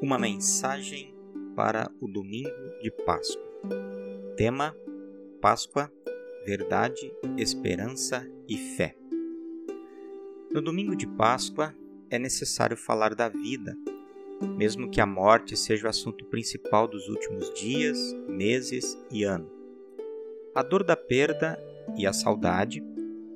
[0.00, 1.12] Uma mensagem
[1.56, 2.48] para o domingo
[2.80, 3.42] de Páscoa.
[4.36, 4.72] Tema:
[5.40, 5.92] Páscoa,
[6.46, 8.96] verdade, esperança e fé.
[10.52, 11.74] No domingo de Páscoa
[12.08, 13.76] é necessário falar da vida,
[14.56, 19.50] mesmo que a morte seja o assunto principal dos últimos dias, meses e anos.
[20.54, 21.58] A dor da perda
[21.96, 22.80] e a saudade,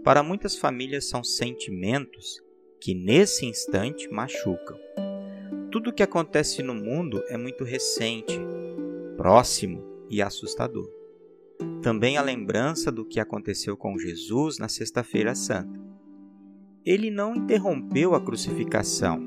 [0.04, 2.40] para muitas famílias, são sentimentos
[2.80, 4.78] que nesse instante machucam.
[5.72, 8.38] Tudo o que acontece no mundo é muito recente,
[9.16, 10.86] próximo e assustador.
[11.80, 15.80] Também a lembrança do que aconteceu com Jesus na Sexta-feira Santa.
[16.84, 19.18] Ele não interrompeu a crucificação,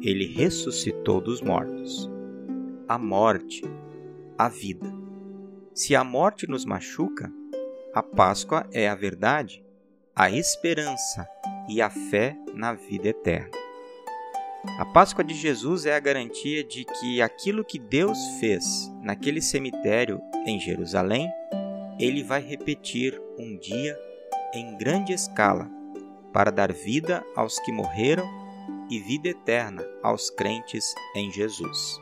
[0.00, 2.10] ele ressuscitou dos mortos.
[2.88, 3.62] A morte,
[4.38, 4.90] a vida.
[5.74, 7.30] Se a morte nos machuca,
[7.92, 9.62] a Páscoa é a verdade,
[10.16, 11.28] a esperança
[11.68, 13.69] e a fé na vida eterna.
[14.78, 20.20] A Páscoa de Jesus é a garantia de que aquilo que Deus fez naquele cemitério
[20.46, 21.30] em Jerusalém,
[21.98, 23.98] ele vai repetir um dia
[24.54, 25.70] em grande escala
[26.32, 28.28] para dar vida aos que morreram
[28.90, 31.98] e vida eterna aos crentes em Jesus.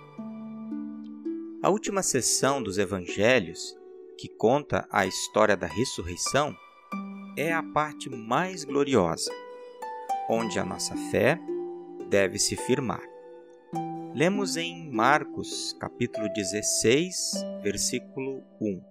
[1.62, 3.76] A última sessão dos evangelhos,
[4.16, 6.56] que conta a história da ressurreição,
[7.36, 9.30] é a parte mais gloriosa
[10.28, 11.40] onde a nossa fé
[12.08, 13.02] deve se firmar.
[14.14, 18.82] Lemos em Marcos, capítulo 16, versículo 1.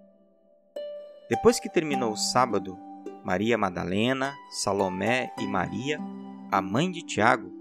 [1.28, 2.78] Depois que terminou o sábado,
[3.24, 5.98] Maria Madalena, Salomé e Maria,
[6.50, 7.52] a mãe de Tiago,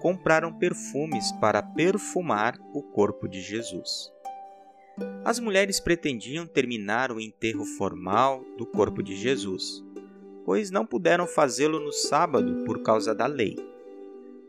[0.00, 4.10] compraram perfumes para perfumar o corpo de Jesus.
[5.24, 9.84] As mulheres pretendiam terminar o enterro formal do corpo de Jesus,
[10.44, 13.71] pois não puderam fazê-lo no sábado por causa da lei.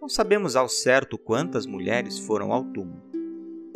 [0.03, 3.01] Não sabemos ao certo quantas mulheres foram ao túmulo.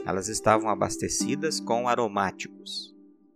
[0.05, 2.93] Elas estavam abastecidas com aromáticos.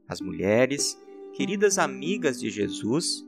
[0.09, 3.25] As mulheres, queridas amigas de Jesus,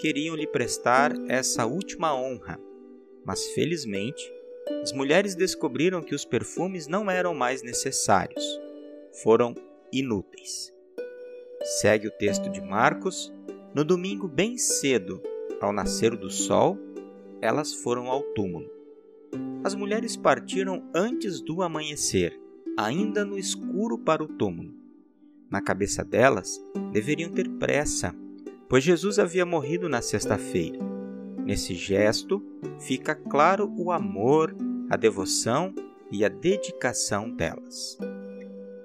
[0.00, 2.58] queriam lhe prestar essa última honra,
[3.26, 4.24] mas felizmente
[4.82, 8.42] as mulheres descobriram que os perfumes não eram mais necessários,
[9.22, 9.54] foram
[9.92, 10.72] inúteis.
[11.62, 13.30] Segue o texto de Marcos,
[13.74, 15.22] no domingo, bem cedo,
[15.60, 16.78] ao nascer do sol,
[17.42, 18.72] elas foram ao túmulo.
[19.62, 22.38] As mulheres partiram antes do amanhecer,
[22.76, 24.74] ainda no escuro para o túmulo.
[25.50, 26.60] Na cabeça delas,
[26.92, 28.14] deveriam ter pressa,
[28.68, 30.78] pois Jesus havia morrido na sexta-feira.
[31.44, 32.42] Nesse gesto,
[32.80, 34.54] fica claro o amor,
[34.90, 35.74] a devoção
[36.10, 37.98] e a dedicação delas.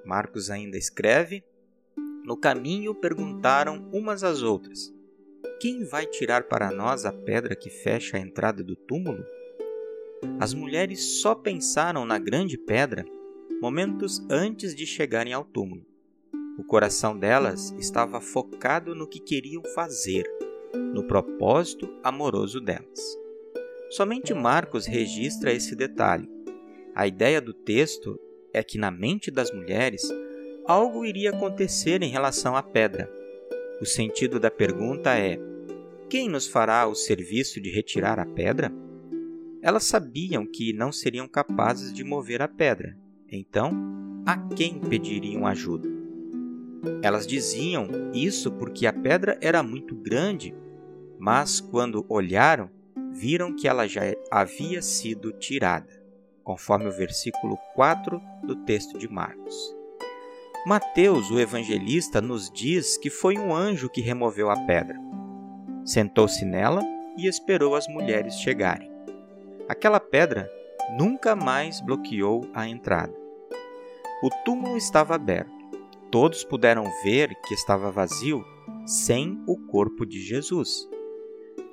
[0.05, 1.43] Marcos ainda escreve
[2.29, 4.93] no caminho perguntaram umas às outras:
[5.59, 9.25] Quem vai tirar para nós a pedra que fecha a entrada do túmulo?
[10.39, 13.05] As mulheres só pensaram na grande pedra
[13.61, 15.85] momentos antes de chegarem ao túmulo.
[16.57, 20.23] O coração delas estava focado no que queriam fazer,
[20.93, 22.99] no propósito amoroso delas.
[23.89, 26.29] Somente Marcos registra esse detalhe.
[26.93, 28.19] A ideia do texto
[28.53, 30.03] é que na mente das mulheres
[30.65, 33.09] algo iria acontecer em relação à pedra.
[33.81, 35.39] O sentido da pergunta é:
[36.09, 38.71] quem nos fará o serviço de retirar a pedra?
[39.61, 42.97] Elas sabiam que não seriam capazes de mover a pedra,
[43.29, 43.71] então,
[44.25, 45.89] a quem pediriam ajuda?
[47.01, 50.55] Elas diziam isso porque a pedra era muito grande,
[51.17, 52.69] mas quando olharam,
[53.11, 56.01] viram que ela já havia sido tirada,
[56.41, 59.75] conforme o versículo 4 do texto de Marcos.
[60.65, 64.97] Mateus, o evangelista, nos diz que foi um anjo que removeu a pedra.
[65.83, 66.81] Sentou-se nela
[67.17, 68.98] e esperou as mulheres chegarem.
[69.69, 70.51] Aquela pedra
[70.97, 73.13] nunca mais bloqueou a entrada.
[74.21, 75.57] O túmulo estava aberto.
[76.11, 78.43] Todos puderam ver que estava vazio,
[78.85, 80.89] sem o corpo de Jesus.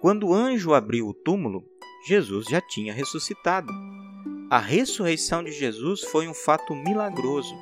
[0.01, 1.65] Quando o anjo abriu o túmulo,
[2.07, 3.73] Jesus já tinha ressuscitado.
[4.51, 7.57] A ressurreição de Jesus foi um fato milagroso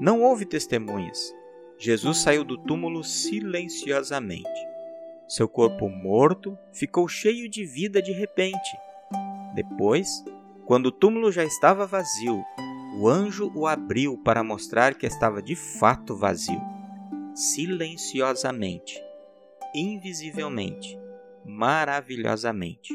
[0.00, 1.36] não houve testemunhas.
[1.76, 4.48] Jesus saiu do túmulo silenciosamente.
[5.28, 8.70] Seu corpo morto ficou cheio de vida de repente.
[9.54, 10.24] Depois,
[10.64, 12.44] quando o túmulo já estava vazio,
[12.94, 16.60] o anjo o abriu para mostrar que estava de fato vazio.
[17.34, 19.00] Silenciosamente,
[19.74, 20.98] invisivelmente,
[21.44, 22.94] maravilhosamente.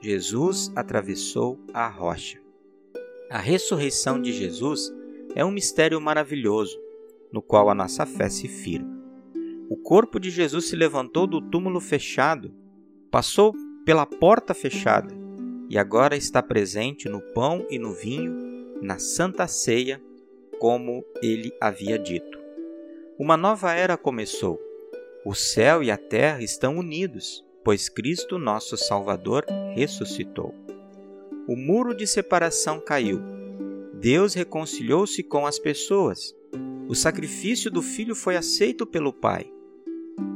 [0.00, 2.40] Jesus atravessou a rocha.
[3.30, 4.92] A ressurreição de Jesus
[5.34, 6.76] é um mistério maravilhoso,
[7.32, 8.96] no qual a nossa fé se firma.
[9.68, 12.54] O corpo de Jesus se levantou do túmulo fechado,
[13.10, 13.52] passou
[13.84, 15.25] pela porta fechada
[15.68, 18.34] e agora está presente no pão e no vinho
[18.80, 20.00] na Santa Ceia,
[20.58, 22.38] como ele havia dito.
[23.18, 24.60] Uma nova era começou.
[25.24, 30.54] O céu e a terra estão unidos, pois Cristo, nosso Salvador, ressuscitou.
[31.48, 33.20] O muro de separação caiu.
[33.94, 36.34] Deus reconciliou-se com as pessoas.
[36.88, 39.50] O sacrifício do Filho foi aceito pelo Pai.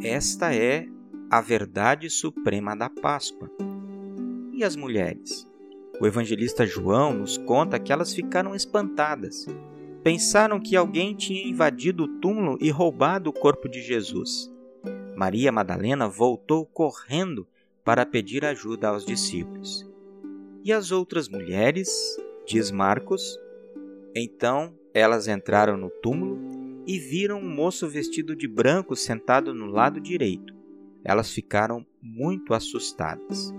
[0.03, 0.87] Esta é
[1.31, 3.51] a verdade suprema da Páscoa.
[4.61, 5.51] E as mulheres?
[5.99, 9.47] O evangelista João nos conta que elas ficaram espantadas.
[10.05, 14.53] Pensaram que alguém tinha invadido o túmulo e roubado o corpo de Jesus.
[15.17, 17.49] Maria Madalena voltou correndo
[17.83, 19.91] para pedir ajuda aos discípulos.
[20.63, 21.89] E as outras mulheres,
[22.47, 23.41] diz Marcos,
[24.15, 26.39] então elas entraram no túmulo
[26.87, 30.55] e viram um moço vestido de branco sentado no lado direito.
[31.03, 33.55] Elas ficaram muito assustadas.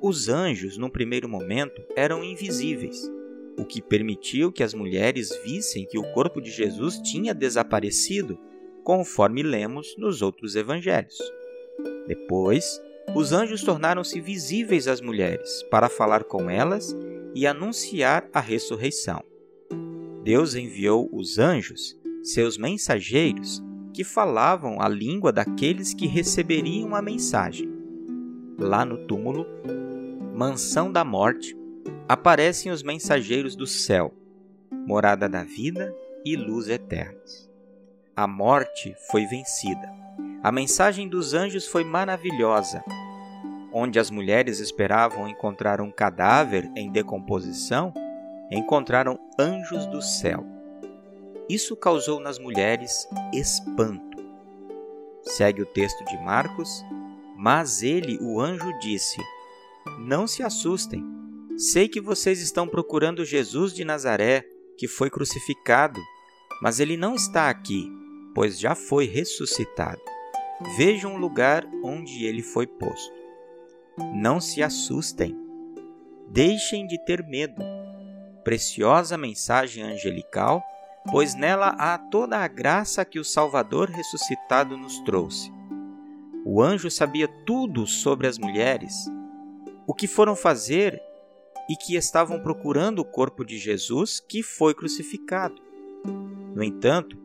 [0.00, 3.10] Os anjos, num primeiro momento, eram invisíveis,
[3.58, 8.38] o que permitiu que as mulheres vissem que o corpo de Jesus tinha desaparecido,
[8.84, 11.18] conforme lemos nos outros evangelhos.
[12.06, 12.80] Depois,
[13.14, 16.94] os anjos tornaram-se visíveis às mulheres para falar com elas
[17.34, 19.22] e anunciar a ressurreição.
[20.22, 23.62] Deus enviou os anjos, seus mensageiros,
[23.94, 27.70] que falavam a língua daqueles que receberiam a mensagem.
[28.58, 29.46] Lá no túmulo,
[30.36, 31.56] mansão da morte,
[32.06, 34.12] aparecem os mensageiros do céu,
[34.86, 35.96] morada da vida
[36.26, 37.50] e luz eternas.
[38.14, 39.90] A morte foi vencida.
[40.42, 42.84] A mensagem dos anjos foi maravilhosa.
[43.72, 47.94] Onde as mulheres esperavam encontrar um cadáver em decomposição,
[48.50, 50.44] encontraram anjos do céu.
[51.48, 54.18] Isso causou nas mulheres espanto.
[55.22, 56.84] Segue o texto de Marcos,
[57.34, 59.18] mas ele, o anjo, disse:
[59.98, 61.04] não se assustem.
[61.56, 64.44] Sei que vocês estão procurando Jesus de Nazaré,
[64.76, 66.00] que foi crucificado,
[66.62, 67.90] mas ele não está aqui,
[68.34, 70.00] pois já foi ressuscitado.
[70.76, 73.12] Vejam o lugar onde ele foi posto.
[74.14, 75.36] Não se assustem.
[76.28, 77.62] Deixem de ter medo.
[78.44, 80.62] Preciosa mensagem angelical,
[81.10, 85.50] pois nela há toda a graça que o Salvador ressuscitado nos trouxe.
[86.44, 89.10] O anjo sabia tudo sobre as mulheres
[89.86, 91.00] o que foram fazer
[91.68, 95.60] e que estavam procurando o corpo de Jesus que foi crucificado.
[96.54, 97.18] No entanto,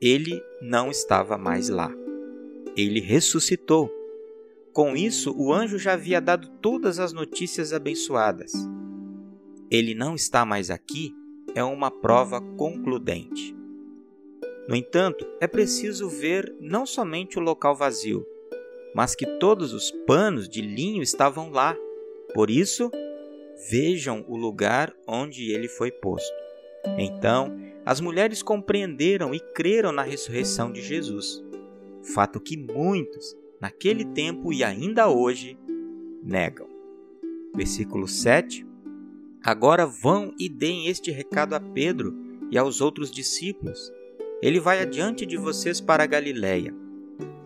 [0.00, 1.92] ele não estava mais lá.
[2.76, 3.90] Ele ressuscitou.
[4.72, 8.52] Com isso, o anjo já havia dado todas as notícias abençoadas.
[9.70, 11.14] Ele não está mais aqui
[11.54, 13.56] é uma prova concludente.
[14.68, 18.26] No entanto, é preciso ver não somente o local vazio,
[18.94, 21.76] mas que todos os panos de linho estavam lá.
[22.32, 22.90] Por isso,
[23.68, 26.32] vejam o lugar onde ele foi posto.
[26.96, 31.42] Então, as mulheres compreenderam e creram na ressurreição de Jesus.
[32.14, 35.58] Fato que muitos, naquele tempo e ainda hoje,
[36.22, 36.68] negam.
[37.54, 38.66] Versículo 7.
[39.42, 42.14] Agora vão e deem este recado a Pedro
[42.50, 43.92] e aos outros discípulos.
[44.40, 46.74] Ele vai adiante de vocês para a Galiléia.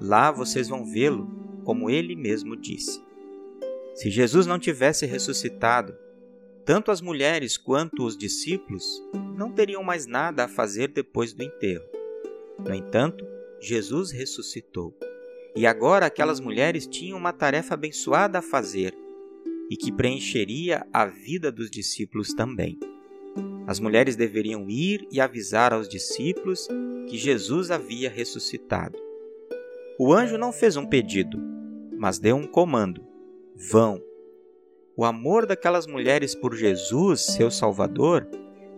[0.00, 1.37] Lá vocês vão vê-lo
[1.68, 2.98] como ele mesmo disse.
[3.94, 5.94] Se Jesus não tivesse ressuscitado,
[6.64, 9.02] tanto as mulheres quanto os discípulos
[9.36, 11.84] não teriam mais nada a fazer depois do enterro.
[12.58, 13.22] No entanto,
[13.60, 14.96] Jesus ressuscitou.
[15.54, 18.96] E agora aquelas mulheres tinham uma tarefa abençoada a fazer
[19.70, 22.78] e que preencheria a vida dos discípulos também.
[23.66, 26.66] As mulheres deveriam ir e avisar aos discípulos
[27.06, 28.98] que Jesus havia ressuscitado.
[29.98, 31.57] O anjo não fez um pedido,
[31.98, 33.04] mas deu um comando:
[33.54, 34.00] vão.
[34.96, 38.26] O amor daquelas mulheres por Jesus, seu Salvador,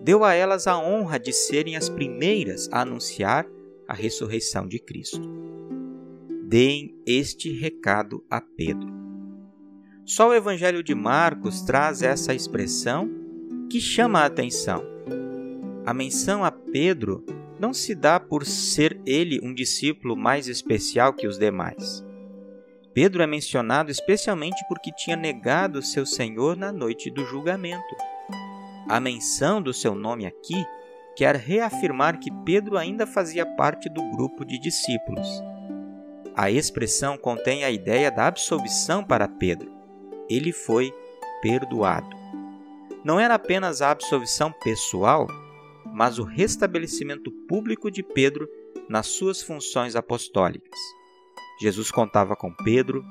[0.03, 3.47] deu a elas a honra de serem as primeiras a anunciar
[3.87, 5.21] a ressurreição de Cristo.
[6.45, 8.89] Deem este recado a Pedro.
[10.05, 13.09] Só o Evangelho de Marcos traz essa expressão
[13.71, 14.85] que chama a atenção.
[15.87, 17.25] A menção a Pedro
[17.59, 22.05] não se dá por ser ele um discípulo mais especial que os demais.
[22.92, 27.97] Pedro é mencionado especialmente porque tinha negado seu Senhor na noite do julgamento.
[28.88, 30.66] A menção do seu nome aqui
[31.14, 35.28] quer reafirmar que Pedro ainda fazia parte do grupo de discípulos.
[36.35, 39.70] A expressão contém a ideia da absolvição para Pedro.
[40.28, 40.92] Ele foi
[41.42, 42.16] perdoado.
[43.04, 45.28] Não era apenas a absolvição pessoal,
[45.92, 48.49] mas o restabelecimento público de Pedro
[48.88, 50.78] nas suas funções apostólicas.
[51.61, 53.05] Jesus contava com Pedro,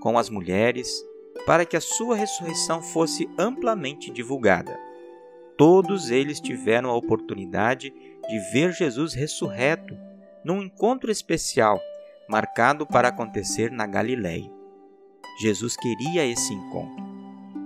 [0.00, 1.04] com as mulheres,
[1.46, 4.78] para que a sua ressurreição fosse amplamente divulgada.
[5.56, 7.92] todos eles tiveram a oportunidade
[8.28, 9.96] de ver Jesus ressurreto
[10.44, 11.80] num encontro especial
[12.28, 14.50] marcado para acontecer na Galiléia.
[15.40, 17.04] Jesus queria esse encontro.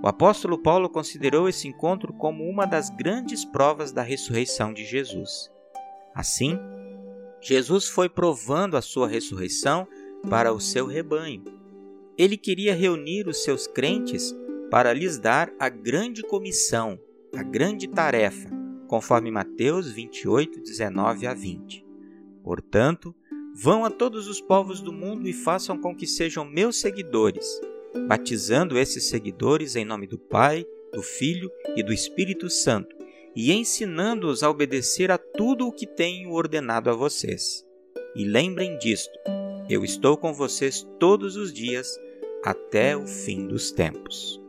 [0.03, 5.49] O apóstolo Paulo considerou esse encontro como uma das grandes provas da ressurreição de Jesus.
[6.13, 6.59] Assim,
[7.41, 9.87] Jesus foi provando a sua ressurreição
[10.29, 11.43] para o seu rebanho.
[12.17, 14.35] Ele queria reunir os seus crentes
[14.71, 16.99] para lhes dar a grande comissão,
[17.35, 18.49] a grande tarefa,
[18.87, 21.85] conforme Mateus 28, 19 a 20.
[22.43, 23.15] Portanto,
[23.53, 27.61] vão a todos os povos do mundo e façam com que sejam meus seguidores,
[28.07, 32.95] batizando esses seguidores em nome do Pai, do Filho e do Espírito Santo,
[33.35, 37.65] e ensinando-os a obedecer a tudo o que tenho ordenado a vocês.
[38.15, 39.36] E lembrem disto:
[39.69, 41.99] eu estou com vocês todos os dias
[42.43, 44.41] até o fim dos tempos.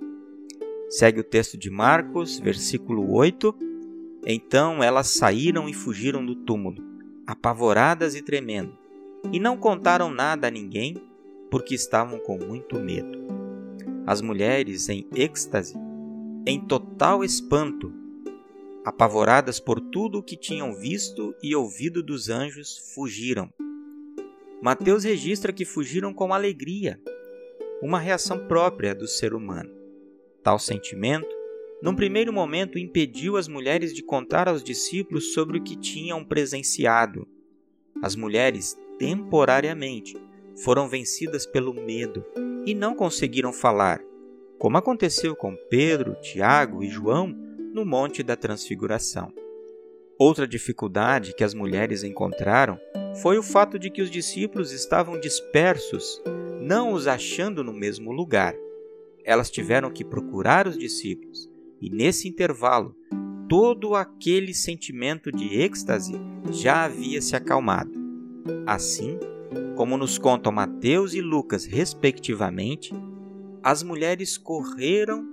[0.88, 3.54] Segue o texto de Marcos, versículo 8.
[4.24, 6.82] Então elas saíram e fugiram do túmulo,
[7.26, 8.76] apavoradas e tremendo,
[9.32, 10.96] e não contaram nada a ninguém,
[11.50, 13.18] porque estavam com muito medo.
[14.06, 15.74] As mulheres, em êxtase,
[16.46, 17.92] em total espanto,
[18.84, 23.50] apavoradas por tudo o que tinham visto e ouvido dos anjos, fugiram.
[24.60, 27.00] Mateus registra que fugiram com alegria,
[27.80, 29.70] uma reação própria do ser humano.
[30.42, 31.28] Tal sentimento,
[31.80, 37.26] num primeiro momento, impediu as mulheres de contar aos discípulos sobre o que tinham presenciado.
[38.02, 40.16] As mulheres, temporariamente,
[40.56, 42.24] foram vencidas pelo medo
[42.66, 44.02] e não conseguiram falar,
[44.58, 47.28] como aconteceu com Pedro, Tiago e João
[47.72, 49.32] no Monte da Transfiguração.
[50.18, 52.76] Outra dificuldade que as mulheres encontraram
[53.22, 56.22] foi o fato de que os discípulos estavam dispersos,
[56.60, 58.54] não os achando no mesmo lugar
[59.28, 61.50] elas tiveram que procurar os discípulos,
[61.82, 62.96] e nesse intervalo,
[63.46, 66.14] todo aquele sentimento de êxtase
[66.50, 67.92] já havia se acalmado.
[68.66, 69.18] Assim,
[69.76, 72.90] como nos contam Mateus e Lucas, respectivamente,
[73.62, 75.28] as mulheres correram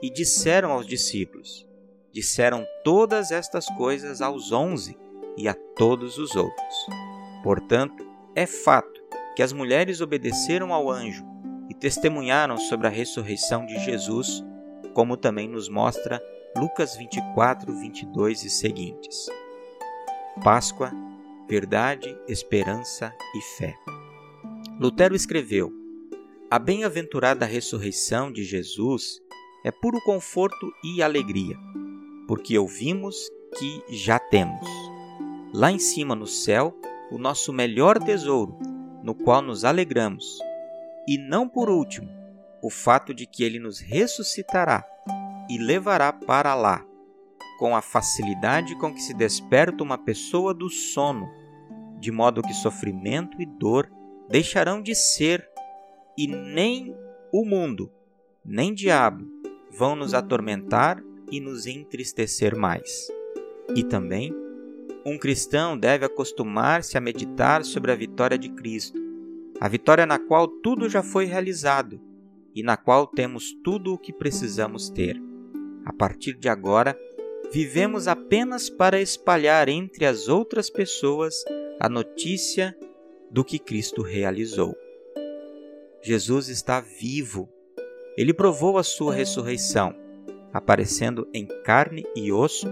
[0.00, 1.66] e disseram aos discípulos.
[2.12, 4.96] Disseram todas estas coisas aos onze
[5.36, 7.01] e a todos os outros.
[7.42, 9.02] Portanto, é fato
[9.34, 11.24] que as mulheres obedeceram ao anjo
[11.68, 14.44] e testemunharam sobre a ressurreição de Jesus,
[14.94, 16.22] como também nos mostra
[16.56, 19.26] Lucas 24, 22 e seguintes.
[20.44, 20.92] Páscoa,
[21.48, 23.74] verdade, esperança e fé.
[24.78, 25.72] Lutero escreveu:
[26.50, 29.20] A bem-aventurada ressurreição de Jesus
[29.64, 31.56] é puro conforto e alegria,
[32.26, 34.66] porque ouvimos que já temos.
[35.54, 36.74] Lá em cima no céu,
[37.12, 38.58] o nosso melhor tesouro,
[39.02, 40.38] no qual nos alegramos
[41.06, 42.08] e não por último,
[42.62, 44.84] o fato de que ele nos ressuscitará
[45.50, 46.84] e levará para lá,
[47.58, 51.28] com a facilidade com que se desperta uma pessoa do sono,
[51.98, 53.90] de modo que sofrimento e dor
[54.28, 55.46] deixarão de ser,
[56.16, 56.96] e nem
[57.32, 57.92] o mundo,
[58.44, 59.26] nem diabo
[59.70, 63.08] vão nos atormentar e nos entristecer mais.
[63.74, 64.34] E também,
[65.04, 69.02] um cristão deve acostumar-se a meditar sobre a vitória de Cristo
[69.62, 72.00] a vitória na qual tudo já foi realizado
[72.52, 75.22] e na qual temos tudo o que precisamos ter.
[75.84, 76.98] A partir de agora,
[77.52, 81.44] vivemos apenas para espalhar entre as outras pessoas
[81.78, 82.76] a notícia
[83.30, 84.76] do que Cristo realizou.
[86.02, 87.48] Jesus está vivo.
[88.16, 89.94] Ele provou a sua ressurreição,
[90.52, 92.66] aparecendo em carne e osso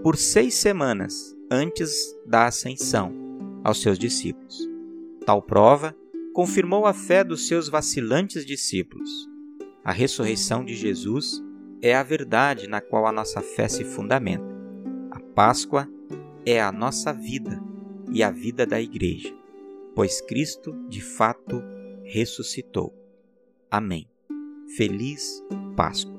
[0.00, 3.12] por seis semanas antes da ascensão
[3.64, 4.68] aos seus discípulos.
[5.26, 5.96] Tal prova
[6.32, 9.10] confirmou a fé dos seus vacilantes discípulos.
[9.84, 11.42] A ressurreição de Jesus
[11.82, 14.54] é a verdade na qual a nossa fé se fundamenta.
[15.10, 15.88] A Páscoa
[16.46, 17.60] é a nossa vida
[18.12, 19.34] e a vida da Igreja,
[19.94, 21.62] pois Cristo, de fato,
[22.04, 22.94] ressuscitou.
[23.70, 24.08] Amém.
[24.76, 25.42] Feliz
[25.76, 26.18] Páscoa.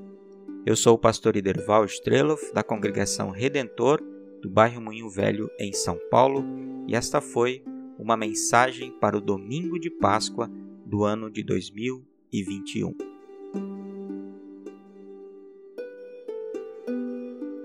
[0.65, 4.01] Eu sou o pastor Iderval Streloff, da congregação Redentor,
[4.41, 6.43] do bairro Moinho Velho, em São Paulo,
[6.88, 7.63] e esta foi
[7.98, 10.50] uma mensagem para o domingo de Páscoa
[10.86, 13.12] do ano de 2021.